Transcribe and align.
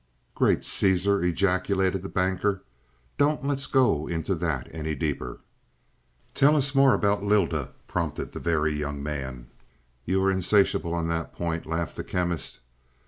"Great 0.33 0.63
Caesar!" 0.65 1.23
ejaculated 1.23 2.01
the 2.01 2.09
Banker. 2.09 2.63
"Don't 3.19 3.45
let's 3.45 3.67
go 3.67 4.07
into 4.07 4.33
that 4.33 4.67
any 4.73 4.95
deeper!" 4.95 5.41
"Tell 6.33 6.55
us 6.55 6.73
more 6.73 6.95
about 6.95 7.21
Lylda," 7.23 7.69
prompted 7.85 8.31
the 8.31 8.39
Very 8.39 8.73
Young 8.73 9.03
Man. 9.03 9.51
"You 10.05 10.23
are 10.23 10.31
insatiable 10.31 10.95
on 10.95 11.07
that 11.09 11.33
point," 11.35 11.67
laughed 11.67 11.95
the 11.97 12.03
Chemist. 12.03 12.61